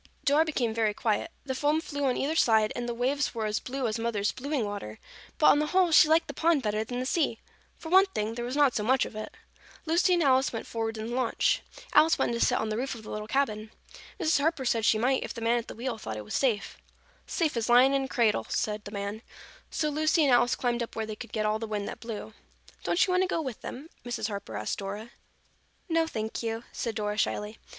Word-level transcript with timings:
Dora 0.25 0.43
became 0.45 0.73
very 0.73 0.95
quiet. 0.95 1.29
The 1.45 1.53
foam 1.53 1.79
flew 1.79 2.05
on 2.05 2.17
either 2.17 2.35
side, 2.35 2.73
and 2.75 2.89
the 2.89 2.93
waves 2.95 3.35
were 3.35 3.45
as 3.45 3.59
blue 3.59 3.85
as 3.87 3.99
Mother's 3.99 4.31
blueing 4.31 4.65
water, 4.65 4.97
but 5.37 5.45
on 5.51 5.59
the 5.59 5.67
whole 5.67 5.91
she 5.91 6.09
liked 6.09 6.27
the 6.27 6.33
pond 6.33 6.63
better 6.63 6.83
than 6.83 6.99
the 6.99 7.05
sea. 7.05 7.37
For 7.77 7.89
one 7.89 8.07
thing, 8.07 8.33
there 8.33 8.43
was 8.43 8.55
not 8.55 8.73
so 8.75 8.81
much 8.83 9.05
of 9.05 9.15
it. 9.15 9.31
Lucy 9.85 10.15
and 10.15 10.23
Alice 10.23 10.51
went 10.51 10.65
forward 10.65 10.97
in 10.97 11.11
the 11.11 11.15
launch. 11.15 11.61
Alice 11.93 12.17
wanted 12.17 12.33
to 12.33 12.39
sit 12.43 12.57
on 12.57 12.69
the 12.69 12.77
roof 12.77 12.95
of 12.95 13.03
the 13.03 13.11
little 13.11 13.27
cabin. 13.27 13.69
Mrs. 14.19 14.39
Harper 14.39 14.65
said 14.65 14.85
she 14.85 14.97
might 14.97 15.21
if 15.23 15.35
the 15.35 15.39
man 15.41 15.59
at 15.59 15.67
the 15.67 15.75
wheel 15.75 15.99
thought 15.99 16.17
it 16.17 16.25
was 16.25 16.33
safe. 16.33 16.79
"Safe 17.27 17.55
as 17.55 17.69
lying 17.69 17.93
in 17.93 18.05
a 18.05 18.07
cradle," 18.07 18.47
said 18.49 18.85
the 18.85 18.91
man, 18.91 19.21
so 19.69 19.89
Lucy 19.89 20.23
and 20.23 20.33
Alice 20.33 20.55
climbed 20.55 20.81
up 20.81 20.95
where 20.95 21.05
they 21.05 21.15
could 21.15 21.31
get 21.31 21.45
all 21.45 21.59
the 21.59 21.67
wind 21.67 21.87
that 21.87 21.99
blew. 21.99 22.33
"Don't 22.83 23.05
you 23.05 23.11
want 23.13 23.21
to 23.21 23.27
go 23.27 23.39
with 23.39 23.61
them?" 23.61 23.87
Mrs. 24.03 24.29
Harper 24.29 24.57
asked 24.57 24.79
Dora. 24.79 25.11
"No, 25.87 26.07
thank 26.07 26.41
you," 26.41 26.63
said 26.71 26.95
Dora 26.95 27.17
shyly. 27.19 27.59